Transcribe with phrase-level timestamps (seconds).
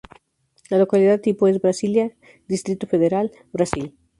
[0.71, 2.11] La localidad tipo es: Brasilia,
[2.47, 3.95] Distrito Federal, Brasil.